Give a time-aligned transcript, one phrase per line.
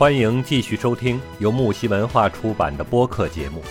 [0.00, 3.62] 欢迎继续收听由木西文化出版的播客节目。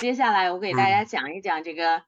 [0.00, 2.02] 接下来我给大家讲一讲这个，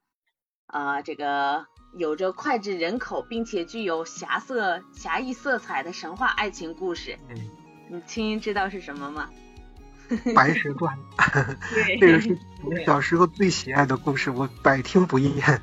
[0.67, 1.65] 啊，这个
[1.97, 7.17] 有着脍炙人口并且具有侠色侠义色彩的神话爱情故事。
[7.29, 7.37] 嗯，
[7.89, 9.31] 你青音知道是什么吗？
[10.35, 10.99] 《白蛇传》
[12.01, 15.63] 这个是我小时候最喜爱的故事，我百听不厌。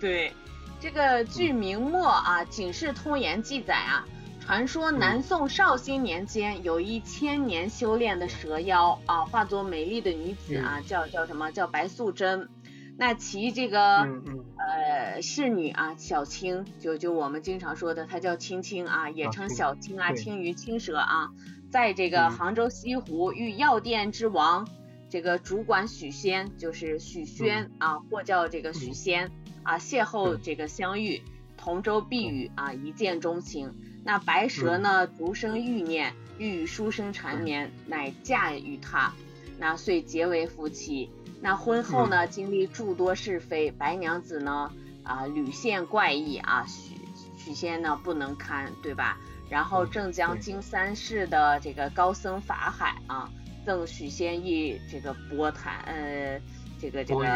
[0.00, 0.32] 对，
[0.80, 4.06] 这个据明末啊《警世通言》记载啊，
[4.40, 11.50] 传说南宋绍兴年间有一千年修炼的蛇妖啊，化作美丽的女子啊，叫叫什么？
[11.50, 12.48] 叫白素贞。
[12.96, 14.44] 那其这个、嗯嗯。
[14.56, 21.30] 呃侍女啊小青，就就我们经常说的，她叫青青啊，也称小青啊、青鱼、青蛇啊，
[21.70, 22.30] 在这个嗯。
[22.30, 24.68] 杭州西湖遇药店之王
[25.14, 29.30] 这个主管许仙，就是许宣啊，或叫这个许仙
[29.62, 30.40] 啊，邂逅嗯。
[30.42, 31.22] 这个相遇，
[31.56, 33.72] 同舟避雨啊，一见钟情。
[34.02, 39.12] 那白蛇呢，独生欲念，欲与书生缠绵，乃嫁与他，
[39.56, 41.08] 那遂结为夫妻。
[41.40, 44.72] 那婚后呢，经历诸多是非，白娘子呢
[45.04, 46.96] 啊屡现怪异啊，许
[47.36, 49.16] 许仙呢不能堪，对吧？
[49.48, 50.40] 然后正将对。
[50.40, 53.30] 金山寺的这个高僧法海啊，
[53.64, 56.40] 赠许仙一这个钵坛，呃，
[56.80, 57.26] 这个这个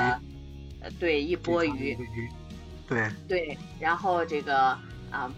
[0.80, 1.96] 呃对一钵盂，鱼，
[2.86, 4.78] 对，对，然后这个
[5.10, 5.32] 啊，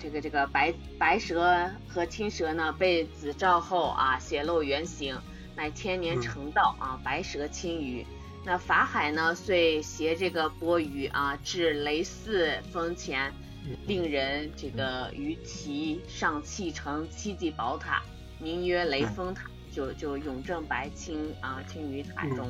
[0.00, 5.16] 这个这个白白蛇和青蛇呢被子照后啊显露原形，
[5.56, 6.22] 乃千年嗯。
[6.22, 8.04] 成道啊，白蛇青鱼。
[8.44, 13.32] 那法海呢，遂携这个钵盂啊至雷寺峰前，
[13.86, 18.02] 令人这个于其上砌成七级宝塔，
[18.40, 22.48] 名曰雷峰塔，就就永正白清啊清于塔中。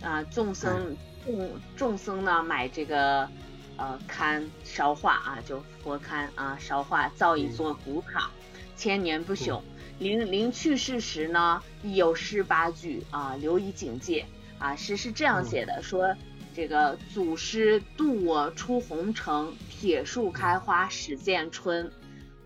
[0.00, 3.28] 啊，众僧众众僧呢买这个
[3.76, 8.30] 呃龛烧化啊，就佛龛啊烧化，造一座古塔，
[8.76, 9.60] 千年不朽。
[9.98, 14.24] 临临去世时呢，亦有诗八句啊，留以警戒
[14.60, 14.76] 啊。
[14.76, 16.14] 诗是这样写的，说
[16.54, 21.90] 这个祖师渡我出红尘，铁树开花始见春，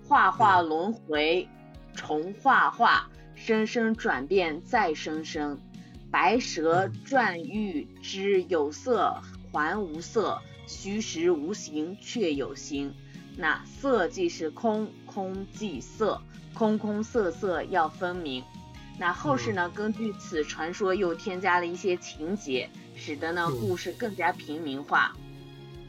[0.09, 1.47] 画画轮回
[1.94, 3.10] 重画画，
[3.44, 5.58] 生生转变再生生。
[6.12, 9.20] 白蛇转玉之有色
[9.50, 12.94] 还无色，虚实无形却有形。
[13.36, 16.22] 那色即是空，空即色，
[16.54, 18.44] 空空色色要分明。
[18.97, 25.16] 那后世呢，根据此传说又添加了一些情节，使得呢嗯故事更加平民化。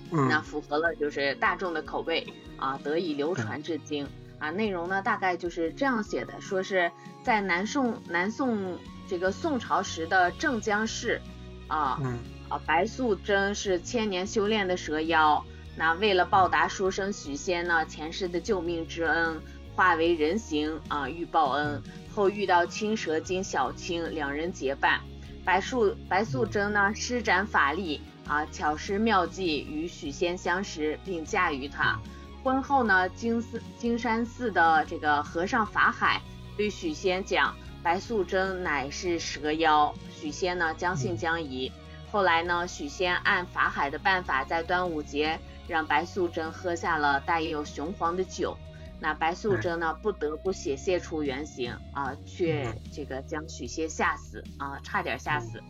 [0.10, 2.26] 那嗯符合了就是大众的口味
[2.58, 4.08] 啊，得以流传至今
[4.44, 4.52] 啊。
[4.52, 6.92] 内容呢大概就是这样写的，说是
[7.24, 8.78] 在南宋南宋
[9.08, 11.22] 这个宋朝时的镇江市
[11.68, 15.44] 啊嗯啊，白素贞是千年修炼的蛇妖。
[15.76, 19.42] 那为了报答书生许仙呢前世的救命之恩，
[19.76, 21.82] 化为人形啊，欲报恩。
[22.14, 25.02] 后遇到青蛇精小青，两人结伴。
[25.44, 32.00] 白素白素贞呢施展法力啊，巧施妙计与许仙相识，并嫁于他。
[32.44, 36.22] 婚后呢，金寺金山寺的这个和尚法海
[36.58, 39.94] 对许仙讲，白素贞乃是蛇妖。
[40.12, 41.72] 许仙呢将信将疑。
[42.12, 45.40] 后来呢，许仙按法海的办法，在端午节
[45.70, 48.58] 让白素贞喝下了带有雄黄的酒。
[49.00, 55.62] 那白素贞呢，不得不显现出原形啊，却这个将许仙吓死啊，差点吓死。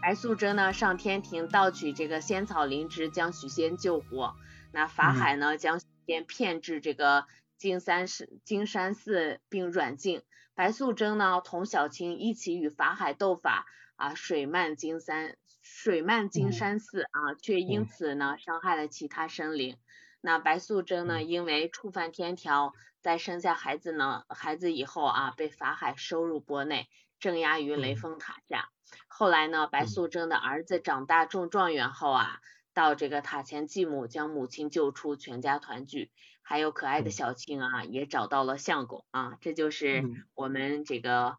[0.00, 4.34] 白素贞呢，上天庭盗取这个仙草灵芝，将许仙救活。
[4.70, 7.26] 那法海呢，将许仙骗至这个
[7.58, 10.22] 金山寺、金山寺，并软禁。
[10.54, 19.76] 白素贞呢，同小青一起与法海斗法啊，水漫金山，水漫金山寺啊，却因此呢，伤害了其他生灵。
[20.22, 26.88] 那白素贞呢，因为触犯天条，在生下孩子呢，孩子以后啊，被法海收入钵内，
[27.20, 28.70] 镇压于雷峰塔下。
[29.06, 32.40] 后来呢，白素贞的儿子长大中状元后啊，
[32.78, 36.12] 到这个塔前继母，将母亲救出，全家团聚。
[36.42, 41.38] 还有可爱的小青啊，也找到了相公啊，这就是嗯我们这个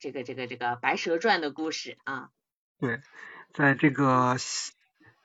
[0.00, 2.30] 这个这个这个《白蛇传》的故事啊。
[2.80, 3.00] 对，
[3.52, 4.34] 在这个《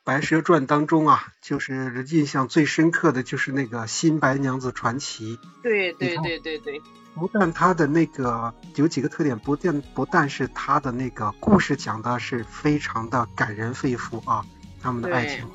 [0.04, 5.40] 白蛇传》当中啊，就是印象最深刻的就是那个新白娘子传奇。
[5.64, 6.80] 对对对对对，
[7.16, 14.46] 不但它的那个有几个特点，不但不但是它的那个故事讲的是非常的感人肺腑啊，
[14.82, 15.46] 他们的爱情。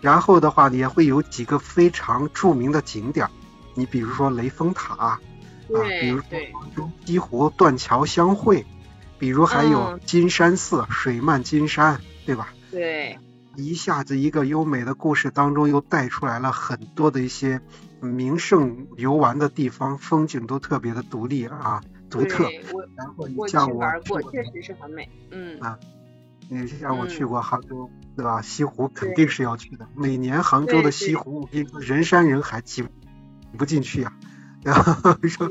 [0.00, 3.28] 然后的话，也会有几个非常著名的景点，
[3.74, 5.20] 你比如说雷峰塔啊，
[6.00, 8.64] 比如说西湖断桥相会，
[9.18, 12.54] 比如还有嗯金山寺、水漫金山，对吧？
[12.70, 13.18] 对
[13.56, 17.60] 一下子一个优美的故事当中又带出来了很多的一些
[18.00, 22.44] 名胜游玩的地方，风景都特别的独立啊，独特。
[22.72, 25.10] 我然后你我去像我玩过，确实是很美。
[25.32, 25.76] 嗯啊
[26.48, 28.40] 你像我去嗯过杭州，对吧？
[28.40, 29.86] 西湖肯定是要去的。
[29.94, 32.84] 每年杭州的西湖，我跟你说，人山人海，挤
[33.56, 34.12] 不进去呀、
[34.64, 35.48] 然后说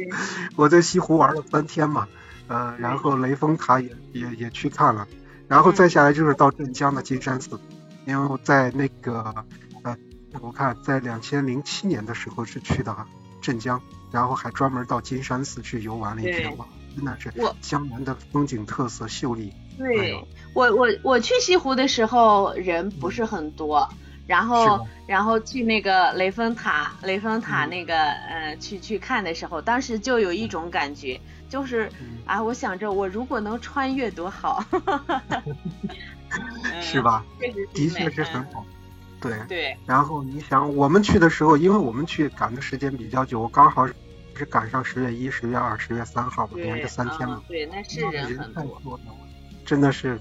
[0.56, 2.08] 我在西湖玩了三天嘛，
[2.48, 5.08] 呃，然后雷峰塔也也也去看了，
[5.48, 7.60] 然后再下来就是到镇江的金山寺，
[8.06, 9.46] 因为我在那个
[9.84, 9.96] 呃，
[10.42, 12.96] 我看在两千零七年的时候是去的
[13.42, 16.66] 镇江，然后还专门到金山寺去游玩了一对天，哇，
[16.96, 19.54] 真的是江南的风景特色秀丽。
[19.80, 23.88] 哎对呦我我我去西湖的时候人不是很多，
[24.26, 34.64] 然后然后去那个雷峰塔，雷峰塔嗯那个呃去去看的时候，当时就有一种感觉，就是嗯啊，我想着我如果能穿越多好，
[36.82, 37.02] 是？
[37.02, 37.24] 吧？
[37.40, 38.66] 嗯确实的确是很嗯好。
[39.20, 43.88] 对，对，然后你想，我们去的时候，因为我们去赶的时间比较久，我刚好
[44.36, 49.00] 是赶上十月一、十月二、十月三号嘛，连着三天嘛嗯，对，那是那人很多，
[49.68, 50.20] 真的是，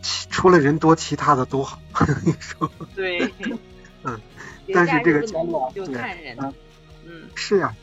[0.00, 1.78] 其除了人多，其他的都好。
[2.24, 3.20] 你说对，
[4.04, 4.18] 嗯，
[4.72, 6.54] 但是这个加洛就对看人，嗯
[7.04, 7.74] 嗯，是呀、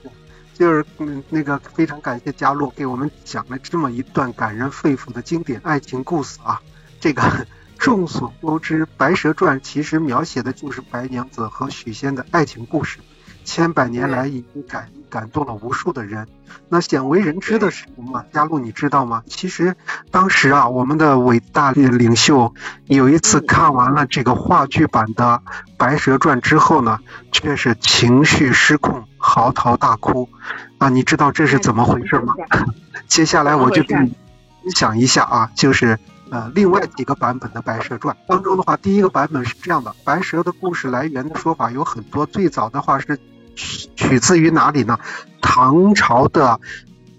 [0.54, 6.62] 就是嗯，那个非常感谢佳洛给我们讲了这么一段感人肺腑的经典爱情故事啊。
[7.02, 7.46] 这个
[7.78, 13.00] 众所周知，《白蛇传》其实描写的就是白娘子和许仙的爱情故事，
[13.44, 16.28] 千百年来已经感感动了无数的人。
[16.70, 18.26] 那鲜为人知的是什么？
[18.32, 19.24] 佳璐，你知道吗？
[19.28, 19.76] 其实
[20.12, 22.54] 当时啊，我们的伟大领袖
[22.86, 25.42] 有一次看完了这个话剧版的
[25.78, 27.00] 《白蛇传》之后呢，
[27.32, 30.30] 却是情绪失控，嚎啕大哭。
[30.78, 32.34] 啊，你知道这是怎么回事吗？
[33.08, 34.16] 接下来我就给你
[34.64, 36.00] 分享一下啊，就是
[36.30, 43.20] 呃另外几个版本的《白蛇传》当中的话，第一个版本是这样的：白蛇的故事来源的说法有很多，最早的话是
[43.56, 45.00] 取取自于哪里呢？
[45.42, 46.60] 唐朝的，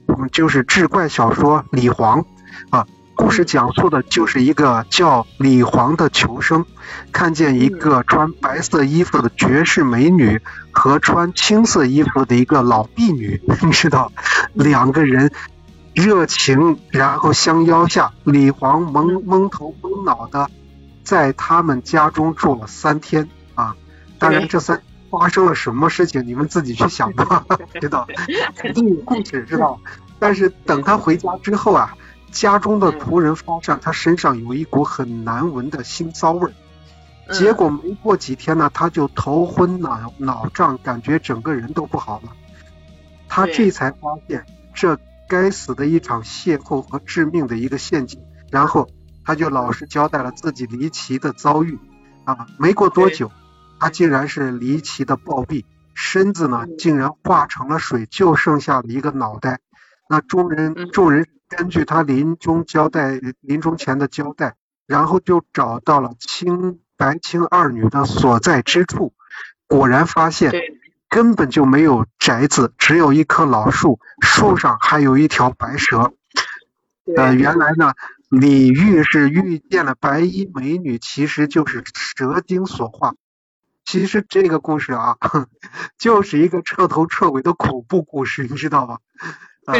[0.09, 2.25] 嗯，就是志怪小说李黄
[2.71, 2.87] 啊。
[3.17, 6.67] 故事讲述的就是一个叫李黄的求生，
[7.13, 10.41] 看见一个穿白色衣服的绝世美女
[10.73, 14.11] 和穿青色衣服的一个老婢女， 你知道，
[14.53, 15.31] 两个人
[15.95, 20.51] 热情，然后相邀下，李黄蒙蒙头蒙脑的
[21.05, 23.77] 在他们家中住了三天啊。
[24.19, 24.83] 当然，这三
[25.19, 27.45] 发生了什么事情，你们自己去 想吧，
[27.81, 28.07] 知道，
[28.57, 29.79] 肯定有故事，知道。
[30.19, 31.97] 但是等他回家之后啊。
[32.35, 42.33] 家中的仆人发现他身上有一股很难闻的腥骚味儿，结果没过几天呢，他就头昏脑脑胀，感觉整个人都不好了。
[43.29, 44.45] 他这才发现
[44.75, 48.21] 这该死的一场邂逅和致命的一个陷阱，
[48.51, 48.89] 然后
[49.25, 51.79] 他就老实交代了自己离奇的遭遇。
[52.25, 53.31] 啊，没过多久，
[53.85, 59.61] 他竟然是离奇的暴毙，身子呢竟然化成了水，就剩下了一个脑袋。
[60.09, 64.55] 那众人众人根据他临终交代、临终前的交代，
[64.87, 69.13] 然后就找到了青白青二女的所在之处，
[69.67, 70.51] 果然发现
[71.11, 76.15] 根本就没有宅子，只有一棵老树，树上还有一条白蛇。
[77.15, 77.93] 呃，原来呢，
[78.31, 83.13] 李煜是遇见了白衣美女，其实就是蛇精所化。
[83.85, 85.17] 其实这个故事啊，
[85.99, 88.99] 就是一个彻头彻尾的恐怖故事，你知道吗？
[89.67, 89.75] 啊，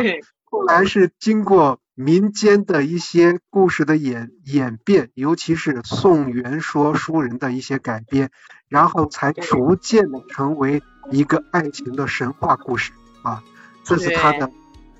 [0.45, 8.31] 后来是经过民间的一些故事的演演变，尤其是宋元说书人的一些改编，
[8.69, 12.93] 然后才逐渐的成为一个爱情的神话故事
[13.23, 13.43] 啊。
[13.85, 14.51] 这是他的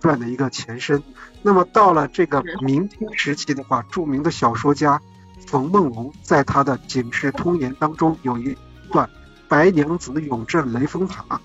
[0.01, 1.03] 传的一个前身。
[1.43, 5.01] 那么到了这个明清时期的话，著名的小说家
[5.47, 8.57] 冯梦龙在他的《警世通言》当中有一
[8.95, 9.11] 段
[9.49, 11.41] “白娘子永镇雷峰塔”。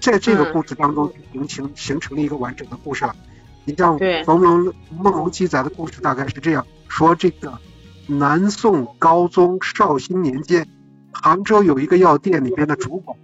[0.00, 3.14] 在这个故事当中，形成形成了一个完整的故事了。
[3.66, 7.58] 你像冯龙梦龙记载的故事大概是这样说：这个
[8.06, 10.68] 南宋高宗绍兴年间，
[11.12, 13.18] 杭州有一个药店里边的主管，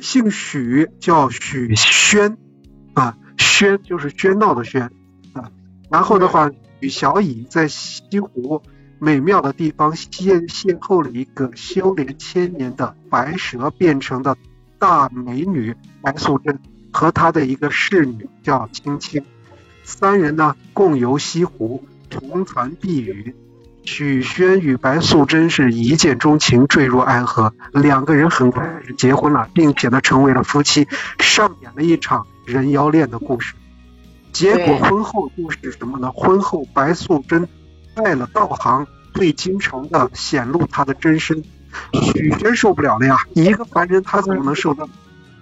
[0.00, 2.36] 姓许，叫许宣，
[2.92, 4.90] 啊，宣就是喧闹的喧，
[5.32, 5.50] 啊，
[5.90, 8.62] 然后的话，许小乙在西湖
[9.04, 14.34] 美妙的地方邂邂逅了一个修炼千年的白蛇变成的。
[14.76, 16.58] 大美女白素贞
[16.90, 19.24] 和她的一个侍女叫青青，
[19.82, 23.34] 三人呢共游西湖，同船避雨。
[23.84, 30.86] 许宣与白素贞是一见钟情，坠入爱河，两个人很快是结婚了，并且呢成为了夫妻，
[31.18, 33.54] 上演了一场人妖恋的故事。
[34.32, 36.10] 结果婚后就是什么呢？
[36.12, 37.48] 婚后白素贞
[37.94, 41.42] 拜了道行，对京城的显露他的真身。
[41.92, 44.90] 许宣受不了了呀，一个凡人他怎么能受得了？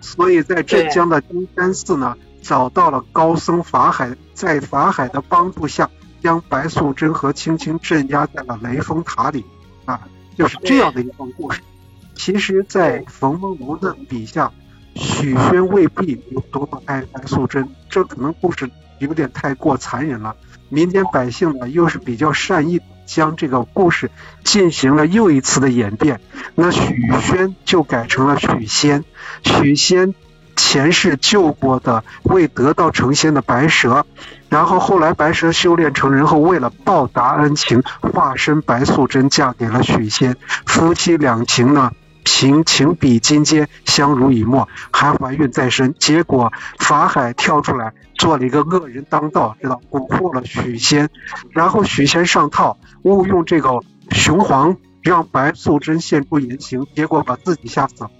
[0.01, 5.91] 所以在镇江的金山寺呢，找到了高僧法海，在法海的帮助下，
[6.23, 9.45] 将白素贞和青青镇压在了雷峰塔里。
[9.85, 10.01] 啊，
[10.39, 11.61] 就是这样的一段故事。
[12.15, 14.51] 其实，在冯梦龙的笔下，
[14.95, 20.35] 许宣未必有多么爱白素贞，这可能故事有点太过残忍了。
[20.73, 22.81] 民间百姓呢，又是比较善意。
[23.05, 24.11] 将这个故事
[24.43, 26.21] 进行了又一次的演变，
[26.55, 29.05] 那许宣就改成了许仙。
[29.45, 30.15] 许仙
[30.57, 34.07] 前世救过的未得道成仙的白蛇，
[34.49, 40.37] 然后后来白蛇修炼成人后，为了报答恩情，化身白素贞嫁给了许仙。
[40.65, 41.91] 夫妻两情呢，
[42.25, 45.95] 情情比金坚，相濡以沫，还怀孕在身。
[45.99, 47.93] 结果法海跳出来。
[48.19, 51.09] 做了一个恶人当道，知道蛊惑了许仙，
[51.51, 58.11] 然后许仙上套，误用这个雄黄让白素贞现出原形，结果把自己吓死了。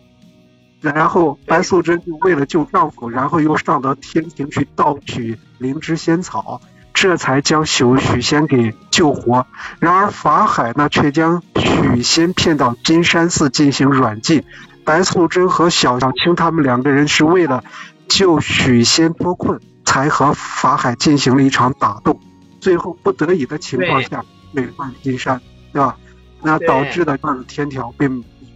[0.81, 6.61] 然后白素贞就为了救丈夫，然后又上到天庭去盗取灵芝仙草，
[6.95, 9.47] 这才将许许仙给救活。
[9.81, 14.45] 然而法海呢，却将许仙骗到金山寺进行软禁。
[14.85, 17.63] 白素贞和小小青他们两个人是为了
[18.09, 19.61] 救许仙脱困。
[19.85, 22.19] 才和法海进行了一场打斗，
[22.61, 25.39] 最后不得已的情况下累犯金山，
[25.71, 25.99] 对吧？
[26.41, 28.09] 那导致的万天条被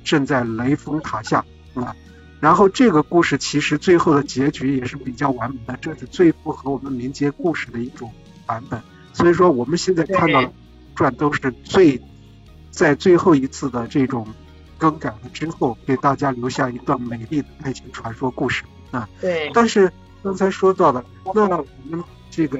[0.03, 1.95] 震在雷峰塔下啊。
[2.41, 8.11] 然后这个故事其实最后的结局也是比较完美的，这是最符合我们民间故事的一种
[8.47, 8.81] 版本。
[9.13, 10.53] 所以说我们现在看到的
[10.95, 12.01] 传都是最
[12.71, 14.27] 在最后一次的这种
[14.79, 19.09] 更改了之后，给大家留下一段美丽的爱情传说故事啊。
[19.21, 19.93] 对，但是。
[20.23, 22.59] 刚才说到的，那我们这个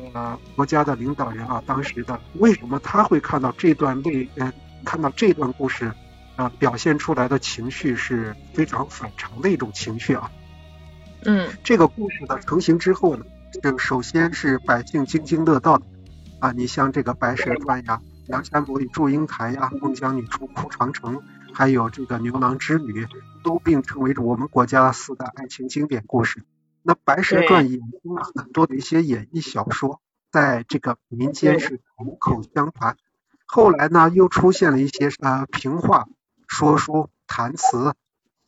[0.55, 4.53] 国家的领导人啊，当时的为什么他会看到这段类呃，
[4.85, 5.93] 看到这段故事
[6.37, 10.31] 啊，表现出来的情绪是非常反常的一种情绪啊。
[11.25, 13.25] 嗯，这个故事的成型之后呢，
[13.63, 15.87] 这首先是百姓津津乐道的
[16.41, 21.17] 啊，你像这个《白蛇传》呀，《梁山伯与祝英台》呀，《孟姜女出哭长城》，
[21.53, 23.05] 还有这个《牛郎织女》，
[23.43, 26.45] 都并称为我们国家四大爱情经典故事。
[26.83, 32.97] 那《白蛇传》衍生了很多的一些演绎小说，在这个民间是口口相传。
[33.47, 36.07] 后来呢，又出现了一些呃评话、
[36.47, 37.95] 说书、弹词、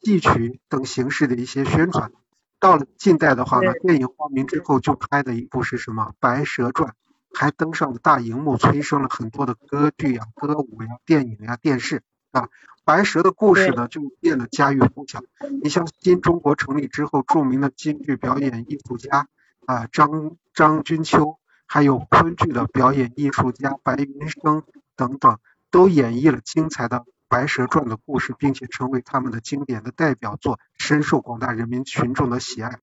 [0.03, 2.13] 戏曲等形式的一些宣传。
[2.61, 6.91] 到了近代的话呢，电影发明之后就拍的一部是什么《白蛇传》，
[7.33, 12.49] 还登上了大荧幕，催生了很多的歌剧呀、歌舞呀、电影呀、电视啊。
[12.85, 15.23] 白蛇的故事呢，就变得家喻户晓。
[15.63, 19.29] 你像新中国成立之后，著名的京剧表演艺术家
[19.67, 24.65] 啊，张张君秋，还有昆剧的表演艺术家白云生
[24.97, 25.39] 等等，
[25.71, 32.79] 都演绎了精彩的《白蛇传》的故事，并且成为他们的经典的代表作，深受广大人民群众的喜爱。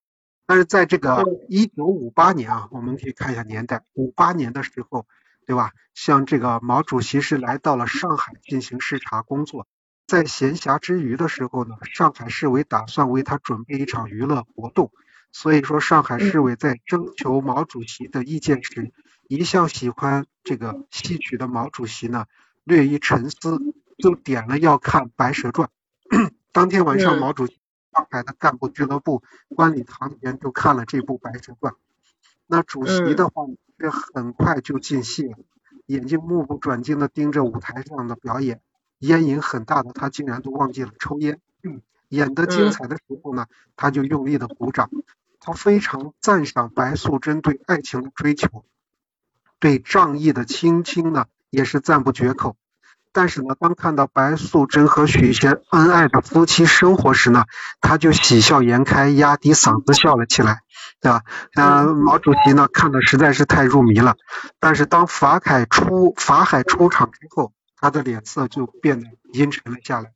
[0.45, 5.07] 但是在这个一九五八年啊，我们可以看一下年代，五八年的时候，
[5.47, 5.71] 对吧？
[5.95, 9.67] 像这个毛主席是来到了上海进行视察工作。
[10.05, 14.91] 在闲暇之余的时候呢，上海市委打算为他准备一场娱乐活动，
[15.31, 18.91] 所以说上海市委在征求毛主席的意见时，
[19.27, 22.25] 一向喜欢这个戏曲的毛主席呢，
[22.63, 23.59] 略一沉思，
[23.97, 25.69] 就点了要看《白蛇传》。
[26.51, 27.59] 当天晚上，毛主席
[27.91, 31.73] 上海的干部俱乐部观礼堂里边就看了这部《白蛇传》。
[32.47, 33.45] 那主席的话
[33.79, 35.37] 是很快就进戏了，
[35.85, 38.61] 眼睛目不转睛的盯着舞台上的表演。
[38.99, 41.39] 烟瘾很大的他竟然都忘记了抽烟。
[42.09, 44.89] 演得精彩的时候呢，他就用力的鼓掌。
[45.39, 48.65] 他非常赞赏白素贞对爱情的追求，
[49.59, 52.55] 对仗义的青青呢也是赞不绝口。
[53.15, 57.45] 但是呢，当看到白素贞和许仙恩爱的夫妻生活时呢，
[57.79, 60.59] 他就喜笑颜开，压低嗓子笑了起来，
[60.99, 61.21] 对吧？
[61.55, 64.17] 嗯，毛主席呢看的实在是太入迷了。
[64.59, 70.11] 但是当法海出法海出场之后，他的脸色就变得阴沉了下来。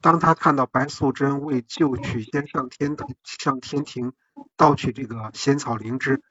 [0.00, 4.14] 当他看到白素贞为救许仙上天庭上天庭
[4.56, 6.22] 盗取这个仙草灵芝，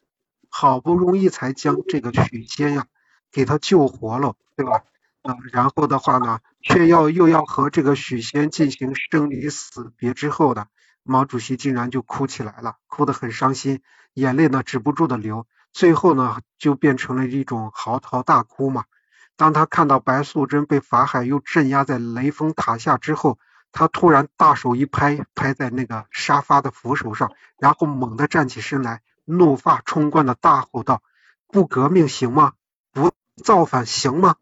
[0.50, 2.88] 好不容易才将这个许仙呀
[3.32, 4.82] 给他救活了，对吧？
[5.22, 10.68] 啊，然后的话呢，却要又要和这个许仙进行生离死别之后呢，
[11.04, 13.82] 毛主席竟然就哭起来了，哭得很伤心，
[14.14, 18.86] 眼泪呢止不住的流，最后呢就变成了一种嚎啕大哭嘛。
[19.36, 23.40] 当他看到白素贞被法海又镇压在雷峰塔下之后，
[23.72, 31.04] 他突然大手一拍，拍在那个沙发的扶手上，然后猛地站起身来，怒发冲冠的大吼道
[31.48, 32.54] ：“不革命行吗？
[32.92, 33.12] 不
[33.44, 34.36] 造反行吗？”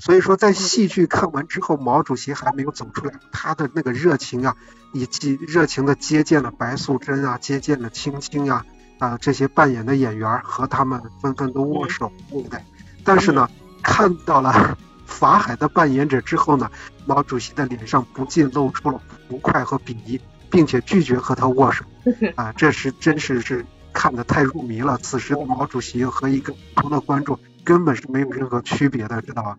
[0.00, 4.56] 所以说，在戏剧看完之后，毛主席还没有走出来，他的那个热情啊，
[4.94, 8.64] 以及热情的接见了白素贞啊，接见了青青啊，
[8.98, 12.58] 啊这些扮演的演员和他们纷纷都握手，对不对？
[13.04, 13.48] 但是呢，
[13.82, 16.70] 看到了法海的扮演者之后呢，
[17.04, 20.18] 毛主席的脸上不禁露出了不快和鄙夷，
[20.50, 21.84] 并且拒绝和他握手。
[22.36, 24.96] 啊，这是真是是看得太入迷了。
[24.96, 27.38] 此时的毛主席和一个普通的观众。
[27.70, 29.56] 根本是没有任何区别的，知道吧？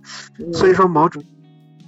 [0.51, 1.23] 所以说毛主，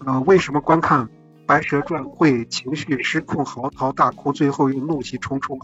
[0.05, 1.05] 呃，为什么观看
[1.45, 5.59] 《白蛇传》会情绪失控、嚎啕大哭，最后又怒气冲冲？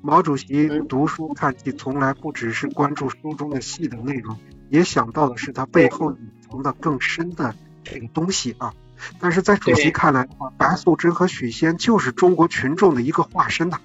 [0.00, 4.36] 毛主席读书看戏从来不只是关注书中的戏的内容，
[4.70, 7.54] 也想到的是它背后隐藏的更深的
[7.84, 8.74] 这个东西啊。
[9.20, 13.78] 但是在主席看来的话，白素贞和许仙就是中国群众的一个化身呐。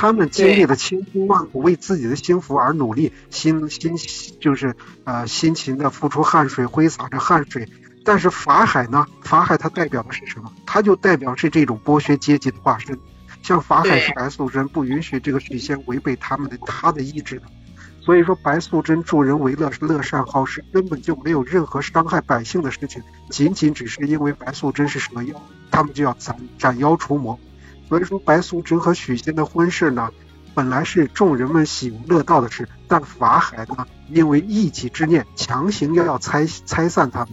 [0.00, 3.96] 他们经历了千辛万苦，为自己的幸福而努力，辛辛
[4.40, 7.68] 就是呃辛勤的付出汗水，挥洒着汗水。
[8.04, 9.04] 但是法海呢？
[9.22, 10.52] 法海它代表的是什么？
[10.64, 12.96] 它就代表是这种剥削阶级的化身。
[13.42, 17.46] 像法海是白素贞，不允许这个许仙违背他们的他的意志的。
[18.00, 23.02] 所以说，白素贞助人为乐，是乐善好施，根本就没有任何伤害百姓的事情。
[23.30, 27.36] 仅仅只是因为白素贞是蛇妖，他们就要斩斩妖除魔。
[27.88, 30.10] 所以说，白素贞和许仙的婚事呢，
[30.54, 37.28] 本来是众人们喜闻乐道的事，但法海呢，因为一己之念，强行要要拆拆散他们。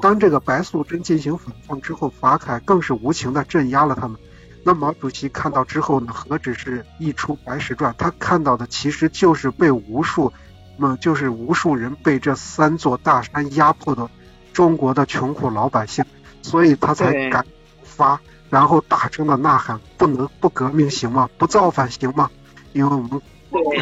[0.00, 4.16] 当这个白素贞进行反抗之后，法海更是无情的镇压了他们。
[4.62, 10.32] 那毛主席看到之后呢，何止是一出《白蛇传》，他看到的其实就是被无数，
[10.76, 14.08] 么就是无数人被这三座大山压迫的
[14.52, 16.04] 中国的穷苦老百姓，
[16.42, 17.44] 所以他才敢
[17.82, 18.20] 发。
[18.50, 21.28] 然后大声的呐喊：“不能不革命行吗？
[21.38, 22.30] 不造反行吗？”
[22.72, 23.20] 因为我们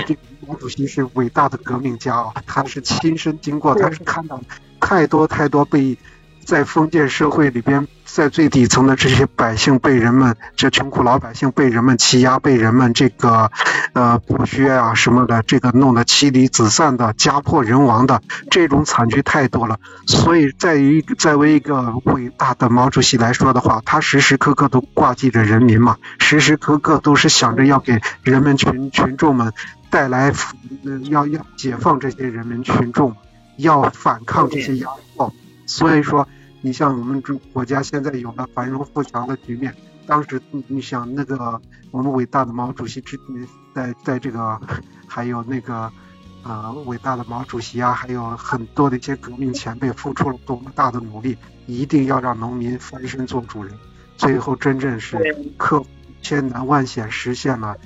[0.06, 4.40] 这个毛主席是伟大的革命家啊，他是亲身经过，他是看到
[4.80, 5.98] 太多太多被。
[6.44, 13.50] 在封建社会里边，在最底层的这些百姓被人们，这穷苦老百姓被人们欺压，被人们这个，
[13.94, 19.80] 呃，剥削啊什么的，这个弄得妻离子散的，家破人亡的，这种惨剧太多了。
[20.06, 29.52] 所以，在于在为一个伟大的毛主席来说的话，他时时刻刻都挂记着人民嘛，时时刻刻都是想着要给人们群群众们
[29.90, 30.32] 带来，
[31.10, 33.16] 要要解放这些人民群众，
[33.56, 35.32] 要反抗这些压迫。
[35.66, 36.26] 所以说，
[36.60, 39.74] 你像我们中国家现在有了繁荣富强的局面，
[40.06, 43.18] 当时你想那个我们伟大的毛主席之
[43.74, 44.60] 在在这个，
[45.06, 45.90] 还有那个
[46.42, 53.74] 啊伟大的毛主席啊，还有很多的一些革命前辈付出了多么大的努力，一定要让农民翻身做主人，
[54.16, 55.18] 最后真正是
[55.56, 55.86] 克服
[56.22, 57.76] 千难万险，实现了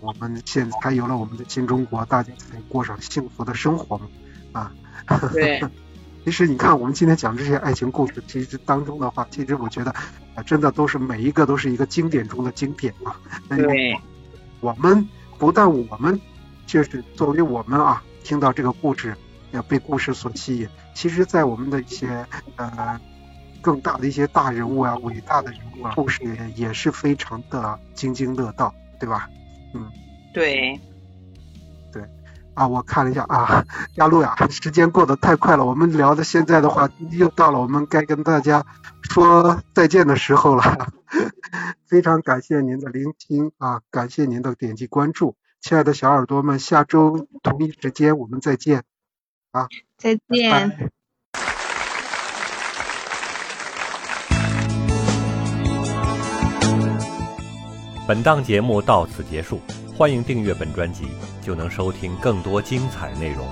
[0.00, 4.08] 我们现在才有了我们的新中国，大家才过上幸福的生活嘛
[4.52, 4.72] 啊。
[5.32, 5.62] 对。
[6.26, 9.92] 其实你看，我们今天讲这些爱情故事，其实当中的话，其实我觉得，
[10.34, 13.14] 啊，真的都是每一个都是一个经典中的经典啊。
[13.48, 13.96] 对。
[14.58, 15.08] 我们
[15.38, 16.20] 不但我们，
[16.66, 19.16] 就是作为我们啊，听到这个故事，
[19.52, 20.68] 要被故事所吸引。
[20.94, 23.00] 其实，在我们的一些呃
[23.60, 26.24] 更大的一些大人物啊，伟大的人物啊，故事
[26.56, 29.30] 也是非常的津津乐道，对吧？
[29.74, 29.88] 嗯，
[30.34, 30.76] 对。
[32.56, 33.64] 啊，我看了一下啊，
[33.96, 35.64] 亚璐呀，时间过得太快了。
[35.66, 38.64] 我们聊的现在的话，又到了我们该跟大家
[39.02, 40.88] 说再见的时候了。
[41.86, 48.84] 非常感谢您的聆听啊，感谢您的点击关注，亲爱的小耳朵们，下周同一时间我们再见
[49.52, 50.90] 啊，再见。
[58.08, 59.60] 本档节目到此结束。
[59.96, 61.06] 欢迎订阅本专辑，
[61.42, 63.46] 就能收听更多精彩内容。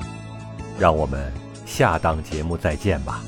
[0.78, 1.33] 让我们
[1.64, 3.22] 下档节目再见吧。